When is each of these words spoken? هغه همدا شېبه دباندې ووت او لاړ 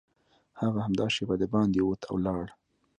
هغه 0.59 0.79
همدا 0.85 1.05
شېبه 1.15 1.35
دباندې 1.41 1.79
ووت 1.83 2.01
او 2.09 2.15
لاړ 2.25 2.45